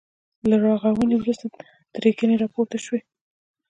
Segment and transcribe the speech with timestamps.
[0.49, 1.45] له رغاونې وروسته
[1.93, 2.99] تربګنۍ راپورته شوې.